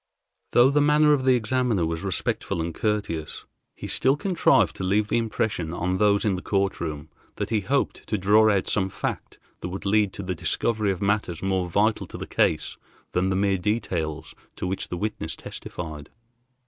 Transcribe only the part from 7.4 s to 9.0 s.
he hoped to draw out some